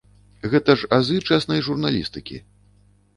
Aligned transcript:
Гэта 0.53 0.75
ж 0.83 0.87
азы 0.97 1.17
чэснай 1.35 1.61
журналістыкі! 1.67 2.41